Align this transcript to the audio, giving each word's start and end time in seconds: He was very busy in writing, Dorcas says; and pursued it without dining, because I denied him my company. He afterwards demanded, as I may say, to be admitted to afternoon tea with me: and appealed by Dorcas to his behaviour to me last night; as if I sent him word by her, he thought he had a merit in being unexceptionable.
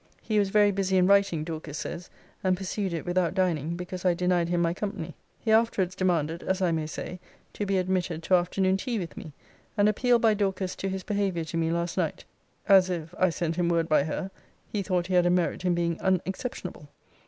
He 0.23 0.39
was 0.39 0.49
very 0.49 0.71
busy 0.71 0.97
in 0.97 1.05
writing, 1.05 1.43
Dorcas 1.43 1.77
says; 1.77 2.09
and 2.43 2.57
pursued 2.57 2.91
it 2.91 3.05
without 3.05 3.35
dining, 3.35 3.75
because 3.75 4.03
I 4.03 4.15
denied 4.15 4.49
him 4.49 4.59
my 4.59 4.73
company. 4.73 5.13
He 5.39 5.51
afterwards 5.51 5.93
demanded, 5.93 6.41
as 6.41 6.59
I 6.59 6.71
may 6.71 6.87
say, 6.87 7.19
to 7.53 7.67
be 7.67 7.77
admitted 7.77 8.23
to 8.23 8.33
afternoon 8.33 8.77
tea 8.77 8.97
with 8.97 9.15
me: 9.15 9.31
and 9.77 9.87
appealed 9.87 10.23
by 10.23 10.33
Dorcas 10.33 10.75
to 10.77 10.89
his 10.89 11.03
behaviour 11.03 11.43
to 11.43 11.55
me 11.57 11.69
last 11.69 11.97
night; 11.97 12.25
as 12.67 12.89
if 12.89 13.13
I 13.19 13.29
sent 13.29 13.57
him 13.57 13.69
word 13.69 13.87
by 13.87 14.05
her, 14.05 14.31
he 14.67 14.81
thought 14.81 15.05
he 15.05 15.13
had 15.13 15.27
a 15.27 15.29
merit 15.29 15.65
in 15.65 15.75
being 15.75 15.99
unexceptionable. 16.01 16.89